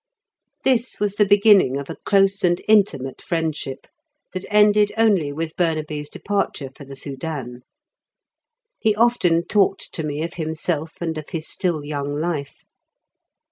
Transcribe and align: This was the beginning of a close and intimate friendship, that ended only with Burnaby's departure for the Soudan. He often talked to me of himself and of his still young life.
This 0.63 0.99
was 0.99 1.13
the 1.13 1.27
beginning 1.27 1.77
of 1.77 1.87
a 1.87 1.95
close 1.95 2.43
and 2.43 2.59
intimate 2.67 3.21
friendship, 3.21 3.85
that 4.33 4.43
ended 4.51 4.91
only 4.97 5.31
with 5.31 5.55
Burnaby's 5.55 6.09
departure 6.09 6.69
for 6.75 6.85
the 6.85 6.95
Soudan. 6.95 7.61
He 8.79 8.95
often 8.95 9.45
talked 9.45 9.93
to 9.93 10.01
me 10.01 10.23
of 10.23 10.33
himself 10.33 10.93
and 11.01 11.19
of 11.19 11.29
his 11.29 11.47
still 11.47 11.85
young 11.85 12.15
life. 12.15 12.63